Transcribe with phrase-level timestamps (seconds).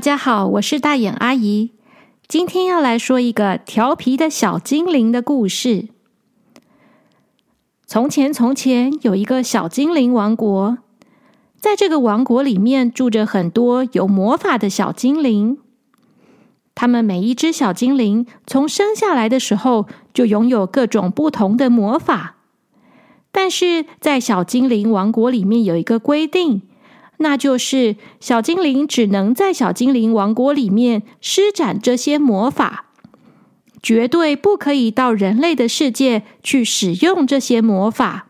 [0.00, 1.72] 大家好，我是大眼阿姨。
[2.26, 5.88] 今天要来说一个调皮的小精灵的故事。
[7.86, 10.78] 从前，从前有一个小精灵王国，
[11.58, 15.58] 在这个王国里面住着很多有魔法的小精灵。
[16.74, 22.36] 他们每一只小精灵从生下来的时候就拥有各种不同的魔法，
[23.30, 26.62] 但是在小精灵王国里面有一个规定。
[27.22, 32.86] 那就是小精灵只能在小精灵王国里面施展这些魔法，
[33.82, 38.28] 绝对不可以到人类的世界去使用这些魔法。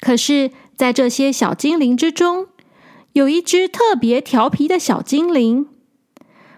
[0.00, 2.46] 可是，在这些小精灵之中，
[3.12, 5.66] 有一只特别调皮的小精灵，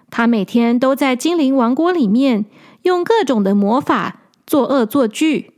[0.09, 2.45] 他每天都在精灵王国里面
[2.83, 5.55] 用各种的魔法作恶作剧。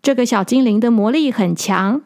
[0.00, 2.00] 这个小精灵的魔力很强。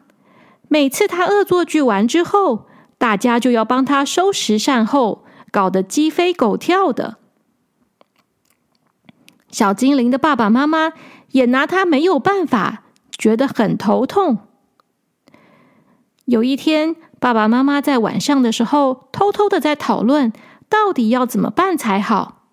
[0.73, 2.65] 每次他恶作剧完之后，
[2.97, 7.17] 大家就要帮他收拾善后，搞得鸡飞狗跳的。
[9.51, 10.93] 小精灵的爸爸妈妈
[11.29, 14.39] 也拿他没有办法，觉得很头痛。
[16.25, 20.33] 有一天，爸爸妈妈在晚上的时候偷偷的在讨论，
[20.67, 22.47] 到底要怎么办才好。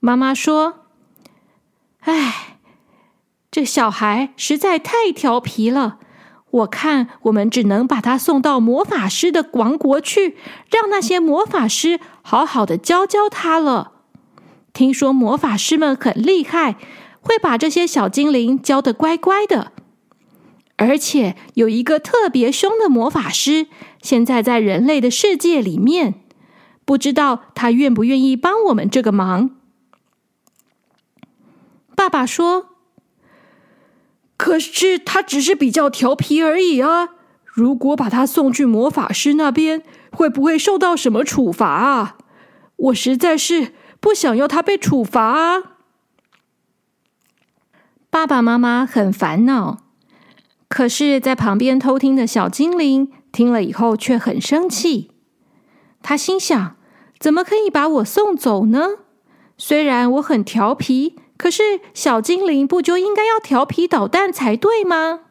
[0.00, 0.80] 妈妈说
[2.04, 2.58] ：“哎，
[3.50, 6.00] 这小孩实在太调皮了。”
[6.52, 10.36] 我看，我们只能把他送到魔法师的王国去，
[10.70, 13.92] 让那些魔法师好好的教教他了。
[14.74, 16.76] 听说魔法师们很厉害，
[17.22, 19.72] 会把这些小精灵教得乖乖的。
[20.76, 23.68] 而且有一个特别凶的魔法师，
[24.02, 26.20] 现在在人类的世界里面，
[26.84, 29.50] 不知道他愿不愿意帮我们这个忙。
[31.96, 32.71] 爸爸说。
[34.42, 37.10] 可是他只是比较调皮而已啊！
[37.44, 42.16] 如果把他送去魔法师那边，会不会受到什么处罚啊？
[42.74, 45.62] 我实在是不想要他被处罚啊！
[48.10, 49.84] 爸爸妈妈很烦恼，
[50.68, 55.12] 可是，在旁边偷听的小精灵听了以后却很生气。
[56.02, 56.74] 他心想：
[57.20, 58.88] 怎么可以把我送走呢？
[59.56, 61.14] 虽然我很调皮。
[61.42, 65.22] 可是小精灵不就应该要调皮捣蛋才对吗？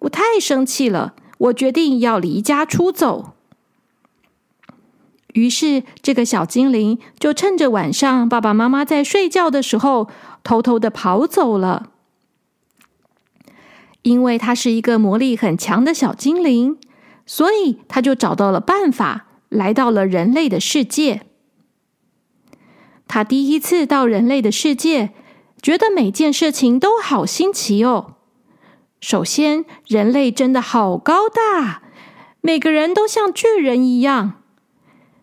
[0.00, 3.32] 我太生气了，我决定要离家出走。
[5.32, 10.10] 于是，这个小精灵就趁着晚上爸爸妈妈在睡觉的时候，
[10.44, 11.88] 偷偷的跑走了。
[14.02, 16.78] 因为他是一个魔力很强的小精灵，
[17.24, 21.22] 所以他就找到了办法，来到了人类的世界。
[23.14, 25.10] 他第一次到人类的世界，
[25.60, 28.14] 觉得每件事情都好新奇哦。
[29.02, 31.82] 首先，人类真的好高大，
[32.40, 34.40] 每个人都像巨人一样。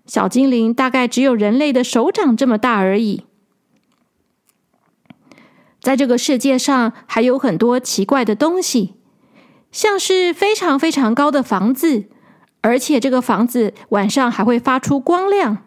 [0.06, 3.26] 小精灵大概只有人类的手掌这么大而已。
[5.82, 8.94] 在这个世界上，还有很多奇怪的东西，
[9.72, 12.04] 像是非常非常高的房子，
[12.62, 15.66] 而且这个房子晚上还会发出光亮。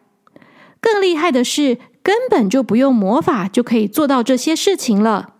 [0.81, 1.78] 更厉害的是。
[2.02, 5.34] 根本就不用魔法就可以做到这些事情了。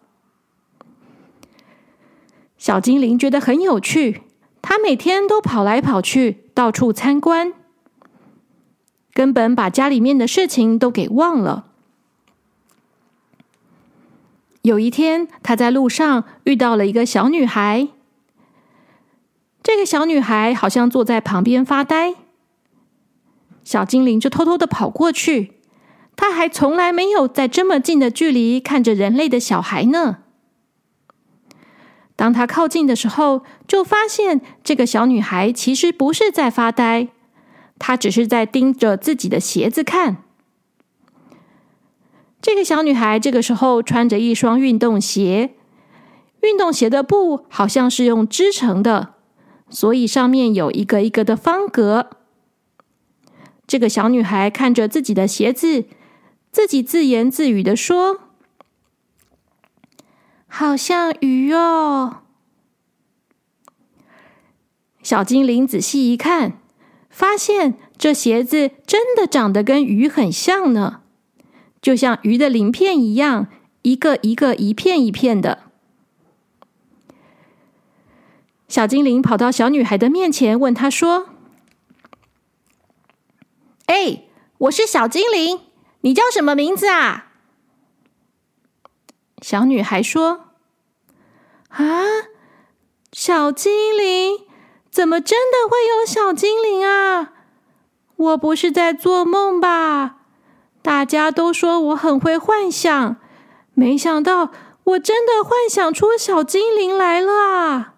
[2.56, 4.22] 小精灵觉得很有趣，
[4.62, 7.52] 他每天都跑来跑去，到处参观，
[9.12, 11.66] 根本把家里面的事情都给忘了。
[14.62, 17.88] 有一天，他在路上遇到了一个小女孩，
[19.60, 22.14] 这个小女孩好像坐在旁边发呆，
[23.64, 25.54] 小精灵就偷偷的跑过去。
[26.14, 30.18] 他还从来没有在这么近的距离看着人类的小孩呢。
[32.14, 37.09] 当他靠近的时候，就发现这个小女孩其实不是在发呆，
[37.78, 40.18] 她只是在盯着自己的鞋子看。
[42.41, 45.54] 这个小女孩这个时候穿着一双运动鞋，
[46.42, 49.15] 运动鞋的布好像是用织成的，
[49.70, 52.10] 所以上面有一个一个的方格。
[53.66, 55.86] 这个小女孩看着自己的鞋子。
[56.53, 58.21] 自己自言自语的说
[60.47, 62.19] ：“好像鱼哦。”
[65.03, 66.59] 小精灵仔细一看，
[67.09, 71.01] 发现这鞋子真的长得跟鱼很像呢，
[71.81, 73.49] 就像鱼的鳞片一样，
[73.81, 75.65] 一个一个、一片一片的。
[78.69, 81.31] 小精灵跑到小女孩的面前，问她说
[83.87, 84.25] ：“哎，
[84.59, 85.60] 我是小精灵。”
[86.03, 87.33] 你叫什么名字啊？
[89.41, 90.51] 小女孩说
[91.71, 92.03] ：“啊，
[93.13, 94.47] 小精灵，
[94.91, 97.33] 怎么真的会有小精灵啊？
[98.15, 100.19] 我不是在做梦吧？
[100.81, 103.16] 大家都说我很会幻想，
[103.75, 104.53] 没想到
[104.84, 107.95] 我真的幻想出小精灵来了啊！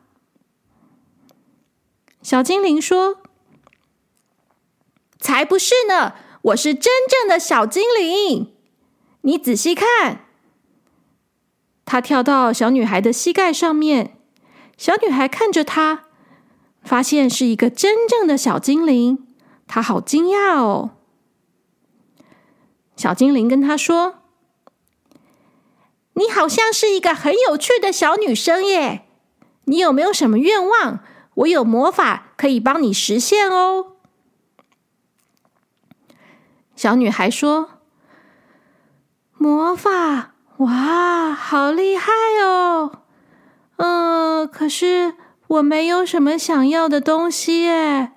[2.23, 3.19] 小精灵说
[5.21, 8.53] ：“才不是呢，我是真正的小精灵。
[9.23, 10.27] 你仔细看。”
[11.87, 14.17] 他跳到小女孩的膝盖上面，
[14.77, 16.05] 小女孩看着他，
[16.83, 19.27] 发现是一个真正的小精灵，
[19.67, 20.93] 她好惊讶哦。
[22.97, 24.21] 小精灵跟他说
[26.15, 29.07] ：“你好像是一个很有趣的小女生耶，
[29.65, 31.01] 你有没有什么愿望？
[31.35, 33.93] 我有魔法可以帮你实现哦。”
[36.85, 37.71] 小女孩说
[39.39, 42.99] ：“魔法，哇，好厉害哦！
[43.77, 45.15] 嗯，可是
[45.47, 48.13] 我没有什么想要的东西耶，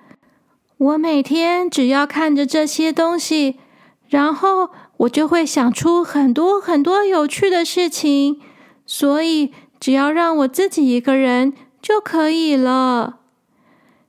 [0.76, 3.58] 我每天只要看着这些东西。”
[4.06, 4.68] 然后
[4.98, 8.42] 我就会想出很多很多有趣的事情，
[8.84, 13.20] 所以只要让我自己一个人就可以了。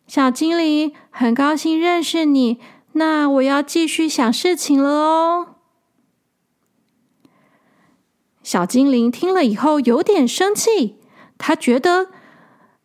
[0.06, 2.60] 小精灵，很高兴认识你，
[2.94, 5.56] 那我要继续想事情了哦。
[8.44, 10.98] 小精灵听了以后有点生气，
[11.38, 12.08] 他觉得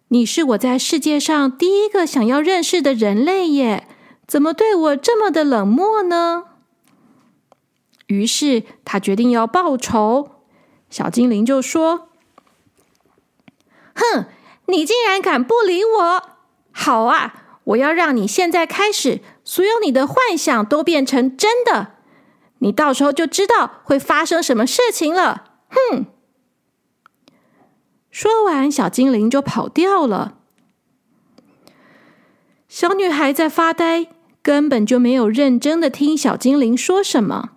[0.08, 3.88] 你是我在世界上第一个想要认识的人类耶，
[4.26, 6.44] 怎么对我这么的冷漠呢？
[8.06, 10.32] 于是他决定要报仇。
[10.90, 12.10] 小精灵就说
[13.96, 14.26] ：“哼，
[14.66, 16.22] 你竟然敢不理我！
[16.70, 21.93] 好啊，我要让你现在开始，所有你的幻想都变成真的。
[22.58, 26.06] 你到时候就知道会发生什么事情了。”哼！
[28.11, 30.38] 说完，小精灵就跑掉了。
[32.69, 34.06] 小女孩在发呆，
[34.41, 37.50] 根本就没有认真的听小精灵说什么。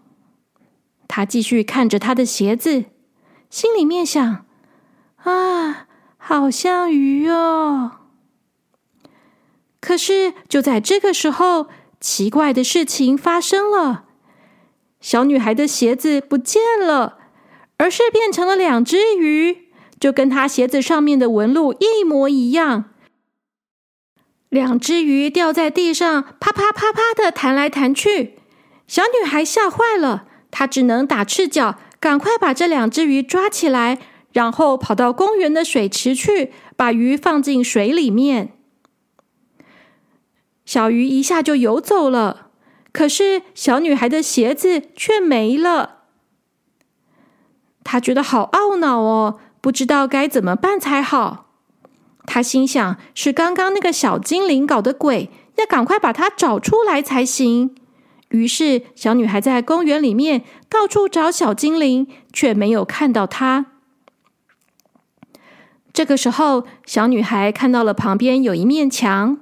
[1.07, 2.85] 她继续看着她的鞋子，
[3.49, 4.45] 心里面想
[5.23, 5.87] ：“啊，
[6.17, 7.91] 好像鱼哦。”
[9.87, 11.67] 可是就在这个时候，
[12.01, 14.03] 奇怪的事情发生了：
[14.99, 17.19] 小女孩的鞋子不见了，
[17.77, 22.83] 而是变成了两只鱼，就跟她鞋子上面的纹路一模一样。
[24.49, 28.39] 两只鱼掉在地上，啪啪啪啪的弹来弹去，
[28.87, 30.25] 小女孩吓坏了。
[30.51, 33.99] 她只能打赤脚，赶快把这两只鱼抓起来，
[34.33, 38.56] 然后跑到公园的水池去，把鱼放进水里面。
[40.67, 42.49] 小鱼一下就游走了，
[42.91, 46.01] 可是小女孩的鞋子却没了。
[47.85, 51.45] 他觉得好懊恼哦，不知道该怎么办才好。
[52.25, 57.73] 他心想：是刚刚那个小精灵搞的鬼，要赶快把它找出来才行。
[58.31, 63.67] 于是，小女孩在公园里面到处找小精灵，却没有看到它。
[65.93, 69.37] 这个时候，小女孩看到了旁边有一面墙，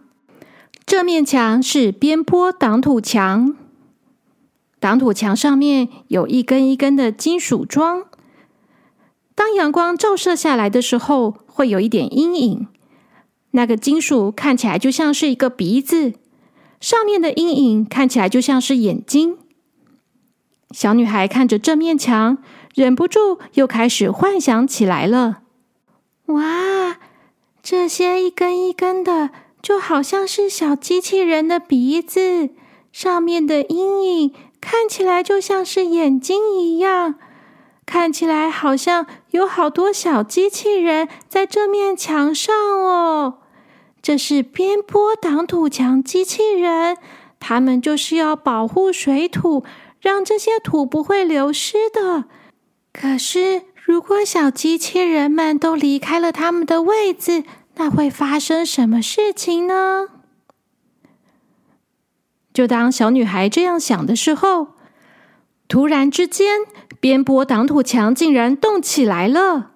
[0.86, 3.56] 这面墙是边坡挡土墙。
[4.80, 8.06] 挡土墙上面有一根一根的金属桩，
[9.34, 12.68] 当阳光照射下来的时候，会有一点阴影。
[13.52, 16.14] 那个金属看起来就像是一个鼻子。
[16.80, 19.38] 上面的阴影看起来就像是眼睛。
[20.70, 22.38] 小女孩看着这面墙，
[22.76, 25.42] 忍不住又开始幻想起来了。
[26.28, 26.98] 哇，
[27.64, 29.32] 这些一根一根的，
[29.66, 32.52] 就好像是小机器人的鼻子，
[32.92, 37.16] 上面的阴影看起来就像是眼睛一样，
[37.84, 43.40] 看起来好像有好多小机器人在这面墙上哦。
[44.04, 46.98] 这是边坡挡土墙机器人，
[47.40, 49.64] 他们就是要保护水土，
[50.00, 52.26] 让这些土不会流失的。
[52.94, 57.44] 可是，如果小机器人们都离开了他们的位置，
[57.76, 60.08] 那会发生什么事情呢？
[62.54, 64.70] 就当小女孩这样想的时候，
[65.68, 66.60] 突然之间，
[67.00, 69.72] 边坡挡土墙竟然动起来了。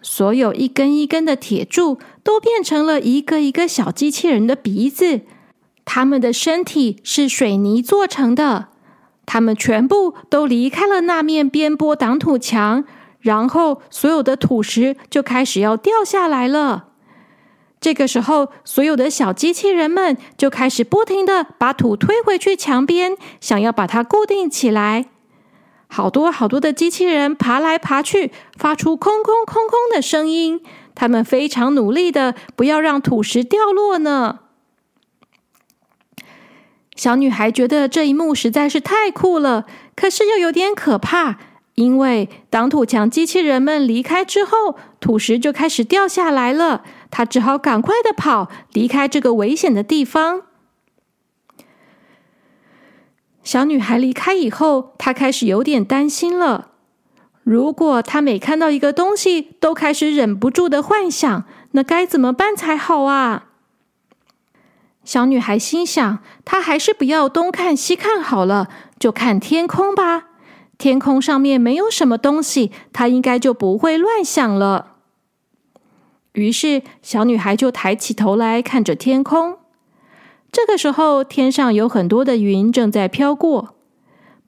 [0.00, 5.22] 所有一根一根的铁柱都变成了一个一个小机器人的鼻子，
[5.84, 8.68] 他们的身体是水泥做成的。
[9.26, 12.84] 他们全部都离开了那面边坡挡土墙，
[13.20, 16.88] 然后所有的土石就开始要掉下来了。
[17.82, 25.06] 这个时候，所有的小机器人们就开始不停的把土推回去墙边，想要把它固定起来。
[25.88, 30.62] 好多好多的机器人爬来爬去，发出空空空空的声音。
[30.94, 34.38] 他们非常努力的，不要让土石掉落呢。
[36.94, 41.38] 小女孩觉得这一幕实在是太酷了，可是又有点可怕，
[41.74, 46.84] 因为当土墙机器人们离开之后，土石就开始掉下来了。
[47.12, 50.42] 她只好赶快的跑，离开这个危险的地方。
[53.44, 56.70] 小女孩离开以后，她开始有点担心了。
[57.44, 63.48] 如果她每看到一个东西都开始忍不住的幻想，那该怎么办才好啊？
[65.04, 70.28] 小女孩心想：“她还是不要东看西看好了，就看天空吧。
[70.78, 74.91] 天空上面没有什么东西，她应该就不会乱想了。”
[76.32, 79.58] 于是，小女孩就抬起头来看着天空。
[80.50, 83.74] 这个时候，天上有很多的云正在飘过，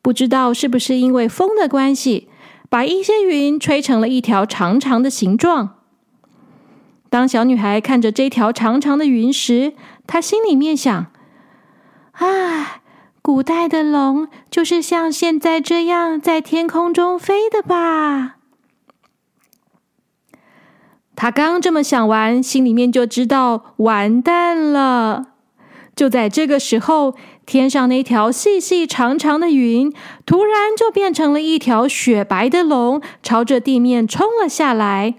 [0.03, 2.29] 不知道是不是因为风的关系，
[2.69, 5.77] 把一些云吹成了一条长长的形状。
[7.11, 9.75] 当小女孩看着这条长长的云时，
[10.07, 11.07] 她心里面想
[12.13, 12.83] ：“啊，
[13.23, 18.37] 古代的龙就是像现在这样在天空中飞的吧？”
[21.17, 25.27] 她刚这么想完，心里面就知道完蛋了。
[25.95, 27.15] 就在这个时候，
[27.47, 29.93] 天上那条细细长长的云
[30.27, 35.15] 突然就变成了一条雪白的龙，朝着地面冲了下来。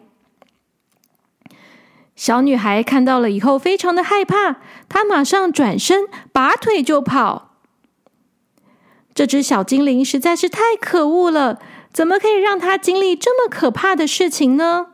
[2.13, 4.57] 小女孩看到了以后，非常的害怕，
[4.89, 7.51] 她马上转身，拔腿就跑。
[9.13, 11.59] 这只小精灵实在是太可恶了，
[11.93, 14.87] 怎么可以让她经历这么可怕的事情呢？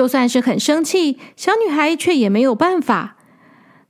[0.00, 3.18] 就算是很生气，小女孩却也没有办法。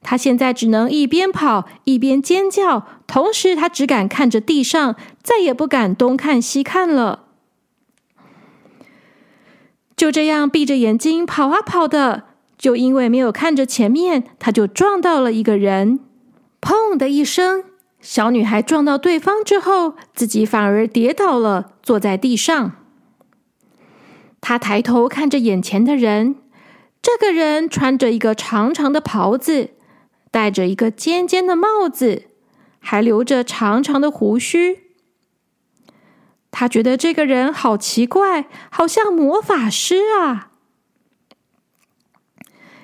[0.02, 7.26] 她现在只能一边跑一边尖叫，同时她只敢看着地上，再也不敢东看西看了。
[9.96, 12.24] 就这样闭着眼睛跑啊跑的，
[12.58, 16.00] 就因为没有看着前面，她就撞到了一个人。
[16.60, 17.62] 砰的一声，
[18.00, 22.72] 小女孩撞到对方之后，自己反而跌倒了，坐在地上。
[24.40, 26.36] 他抬头看着眼前的人，
[27.02, 29.70] 这个人穿着一个长长的袍子，
[30.30, 32.24] 戴着一个尖尖的帽子，
[32.78, 34.80] 还留着长长的胡须。
[36.50, 40.50] 他觉得这个人好奇怪，好像魔法师啊！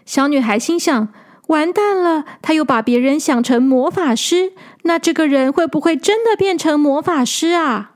[0.05, 1.09] 小女孩心想：
[1.49, 7.96] 完蛋了，他又把别人想成魔法师，那这个人会不会真的变成魔法师啊？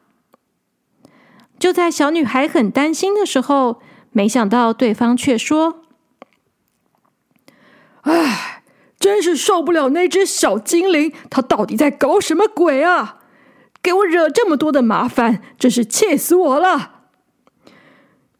[1.60, 5.82] 就在小女孩很担心的时候，没想到对方却说
[8.02, 8.62] ：“唉，
[8.98, 13.18] 真是受不了那只小精灵，它到底在搞什么鬼啊？
[13.82, 17.02] 给我惹这么多的麻烦，真是气死我了！”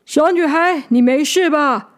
[0.06, 1.90] 小女孩，你没事吧？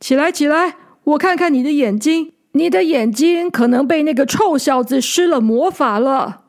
[0.00, 0.74] 起来，起来，
[1.04, 6.42] 我看看你的眼睛，你的眼睛可能被那个臭小子施了魔法了。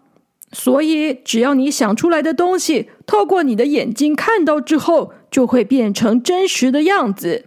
[0.52, 7.46] 所以，只要你想出来的东西，透过你的眼睛看到之后，就会变成真实的样子。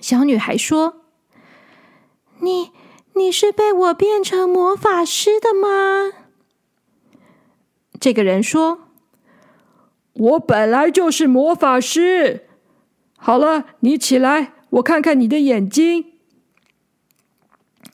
[0.00, 1.02] 小女孩说
[2.40, 2.70] ：“你，
[3.14, 6.12] 你是被我变成魔法师的吗？”
[8.00, 8.88] 这个人说
[10.14, 12.46] ：“我本来就是魔法师。”
[13.18, 16.15] 好了，你起来，我看看你的眼睛。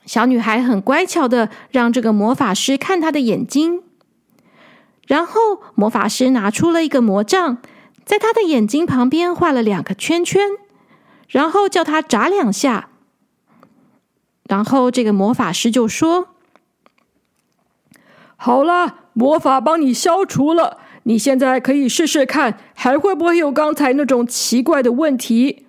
[0.04, 3.82] 小女孩很乖巧的让这个魔法师看她的眼睛，
[5.06, 7.58] 然后魔法师拿出了一个魔杖，
[8.04, 10.50] 在她的眼睛旁边画了两个圈圈，
[11.28, 12.88] 然后叫她眨两下，
[14.48, 16.30] 然后这个魔法师就说
[18.34, 25.66] ：“好了，魔法帮你消除了，你现在可以试试看，还会不会有刚才那种奇怪的问题？”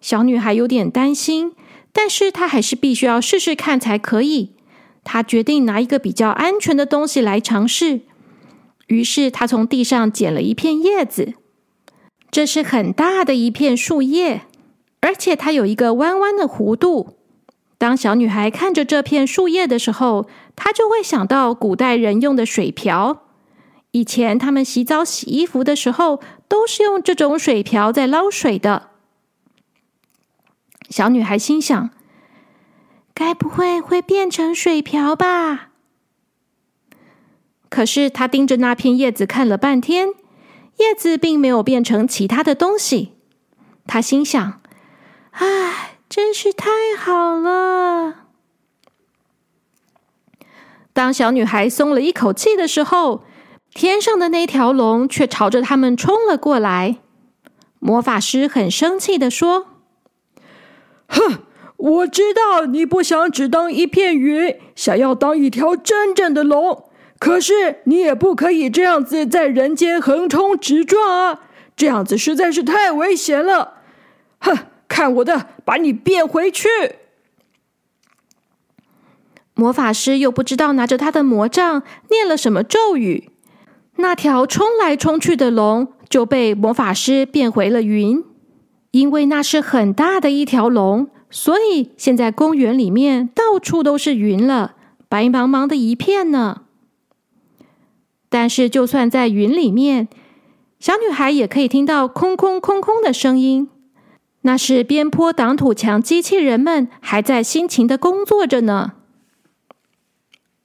[0.00, 1.56] 小女孩有点担心。
[1.94, 4.50] 但是他还是必须要试试看才可以。
[5.04, 8.00] 他决定拿一个比较安全的东西来尝试。
[8.88, 11.34] 于是他从地上捡了一片叶子，
[12.30, 14.42] 这是很大的一片树叶，
[15.00, 17.16] 而且它有一个弯弯的弧度。
[17.78, 23.22] 当小女孩看着这片树叶的时候，她就会想到古代人用的水瓢。
[23.92, 28.90] 以前他们洗澡、洗衣服的时候，都是用这种水瓢在捞水的。
[30.88, 31.90] 小女孩心想
[33.14, 35.70] ：“该不会会变成水瓢吧？”
[37.68, 40.10] 可是她盯着那片叶子看了半天，
[40.78, 43.14] 叶子并没有变成其他的东西。
[43.86, 44.60] 她心想
[45.32, 48.26] ：“唉，真是太好了！”
[50.92, 53.24] 当小女孩松了一口气的时候，
[53.74, 56.98] 天上的那条龙却朝着他们冲了过来。
[57.80, 59.73] 魔法师很生气的说。
[61.14, 61.38] 哼，
[61.76, 66.90] 我知道你不想只当一片云，想要当一条真正的龙。
[67.20, 71.40] 可是你也不可以这样子在人间横冲直撞啊！
[71.76, 73.78] 这样子实在是太危险了。
[74.40, 76.68] 哼，看我的，把你变回去！
[79.54, 83.30] 魔法师又不知道拿着他的魔杖念了什么咒语，
[83.96, 88.24] 那条冲来冲去的龙就被魔法师变回了云。
[88.94, 94.76] 因为那是很大的一条龙，所以现在公园里面到处都是云了，
[95.08, 96.62] 白茫茫的一片呢。
[98.28, 100.06] 但是就算在云里面，
[100.78, 103.68] 小女孩也可以听到空空空空的声音，
[104.42, 108.92] 那是边坡挡土墙机器人们还在辛勤的工作着呢。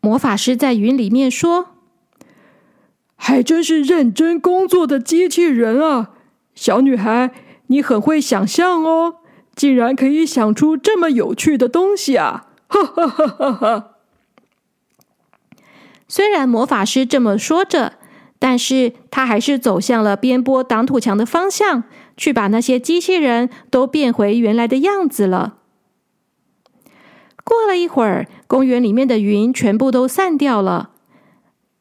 [0.01, 1.69] 魔法师在云里面说
[3.17, 6.11] ：“还真是认真工作的机器人啊，
[6.53, 7.31] 小女孩。”
[7.71, 9.15] 你很会想象哦，
[9.55, 12.47] 竟然可以想出这么有趣的东西啊！
[12.67, 13.89] 哈哈哈哈哈！
[16.07, 17.93] 虽然魔法师这么说着，
[18.39, 21.83] 但是他还是走向了边坡挡土墙的方向，
[22.17, 25.57] 去把那些机器人都变回原来的样子了。
[27.43, 30.91] 过了一会儿，公园里面的云全部都散掉了，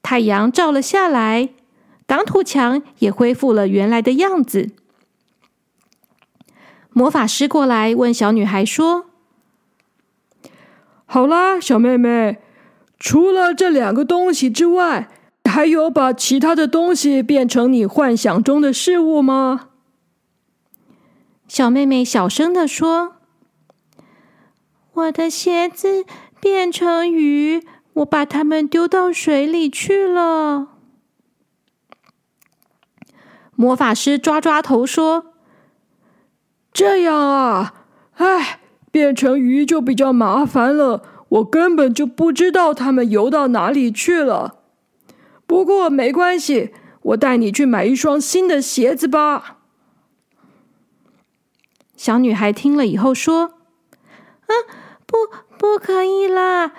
[0.03, 1.51] 太阳照了下来，
[2.07, 4.71] 挡土墙也恢复了原来的样子。
[6.99, 9.07] 魔法师过来问小女孩说
[11.07, 12.39] ：“好啦，小妹妹，
[12.99, 15.09] 除了这两个东西之外，
[15.45, 19.69] 还有把其他的东西变成你幻想中的事物吗？”
[21.47, 23.19] 小妹妹小声的说
[24.95, 26.05] ：“我的鞋子
[26.41, 30.71] 变成鱼，我把它们丢到水里去了。”
[33.55, 35.35] 魔法师抓抓头说。
[36.79, 37.75] 这样啊，
[38.19, 38.61] 唉，
[38.93, 41.03] 变成鱼就比较麻烦了。
[41.29, 44.61] 我根本就不知道它们游到哪里去了。
[45.45, 49.57] 不过没关系，我带你去买一双新的鞋子吧。
[51.97, 53.55] 小女孩听了以后说
[54.47, 54.53] ：“啊，
[55.05, 55.17] 不，
[55.59, 56.71] 不可以啦！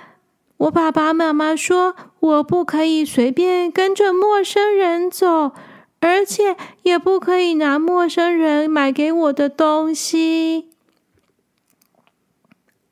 [0.55, 5.51] 我爸爸妈妈说我不可以随便跟着陌生人走。”
[6.01, 10.69] 而且也不可以拿陌生人买给我的东西。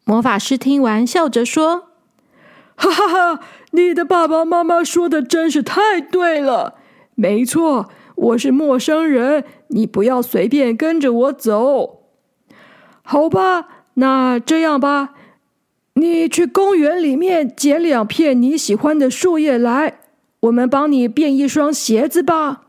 [0.04, 1.90] 魔法师听完，笑着说
[2.76, 3.40] ：“哈哈哈，
[3.72, 6.76] 你的爸爸妈妈说的真是太对了。
[7.16, 12.04] 没错，我是陌生人，你不要随便跟着我走。
[13.02, 15.14] 好吧，那这样吧，
[15.96, 20.00] 你去公园里面捡两片你喜欢的树叶来，
[20.42, 22.66] 我们帮你变一双鞋子吧。”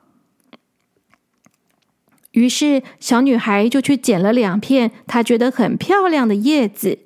[2.39, 7.01] 于是，小女孩就去捡了两片她觉得很漂亮的叶子。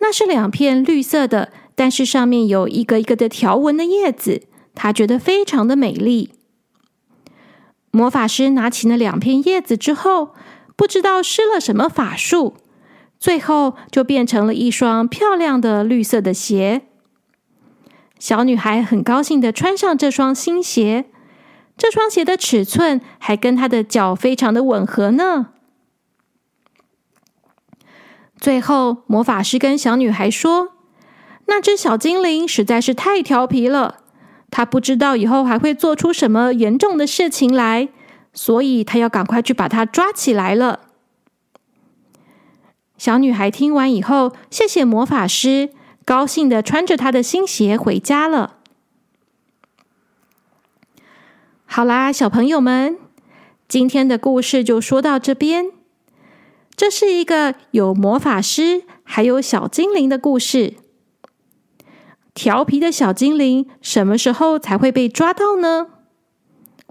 [0.00, 4.42] 那是两片绿色的，但是上面有一个一个的条纹的叶子，
[4.74, 6.32] 她觉得非常的美丽。
[7.92, 10.34] 魔法师拿起那两片叶子之后，
[10.74, 12.56] 不知道施了什么法术，
[13.20, 16.82] 最后就变成了一双漂亮的绿色的鞋。
[18.18, 21.06] 小女孩很高兴的穿上这双新鞋。
[21.76, 25.48] 这双鞋的尺寸还跟他的脚非常的吻合呢。
[28.38, 30.72] 最后，魔法师跟小女孩说
[31.46, 34.02] ：“那只小精灵实在是太调皮了，
[34.50, 37.88] 他不知道以后还会做出什么严重的事情来，
[38.32, 40.80] 所以他要赶快去把它抓起来了。”
[42.96, 45.70] 小女孩听完以后，谢谢魔法师，
[46.04, 48.53] 高兴的穿着她的新鞋回家了。
[51.76, 52.96] 好啦，小朋友们，
[53.66, 55.72] 今天的故事就说到这边。
[56.76, 60.74] 这是一个有魔法师还有小精灵的故事。
[62.32, 65.88] 调皮的小精灵什么时候才会被抓到呢？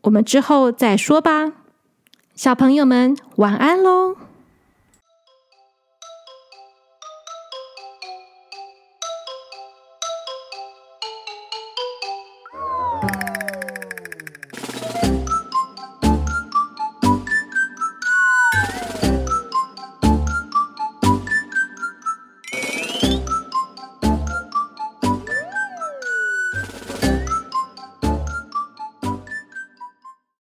[0.02, 1.54] 我们之后再说吧。
[2.36, 4.18] 小朋友们，晚安喽。